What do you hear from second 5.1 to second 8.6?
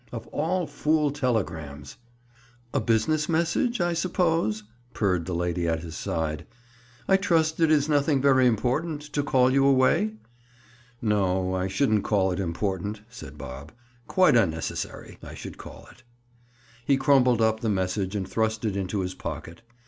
the lady at his side. "I trust it is nothing very